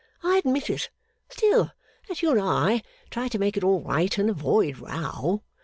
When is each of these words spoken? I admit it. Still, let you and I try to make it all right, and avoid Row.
I 0.23 0.37
admit 0.39 0.67
it. 0.71 0.89
Still, 1.29 1.69
let 2.09 2.23
you 2.23 2.31
and 2.31 2.41
I 2.41 2.81
try 3.11 3.27
to 3.27 3.37
make 3.37 3.55
it 3.55 3.63
all 3.63 3.83
right, 3.83 4.17
and 4.17 4.31
avoid 4.31 4.79
Row. 4.79 5.43